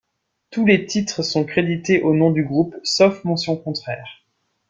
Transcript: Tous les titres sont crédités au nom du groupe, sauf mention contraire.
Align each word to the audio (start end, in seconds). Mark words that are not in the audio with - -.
Tous 0.49 0.65
les 0.65 0.87
titres 0.87 1.21
sont 1.21 1.43
crédités 1.43 2.01
au 2.01 2.15
nom 2.15 2.31
du 2.31 2.43
groupe, 2.43 2.75
sauf 2.81 3.23
mention 3.23 3.55
contraire. 3.55 4.23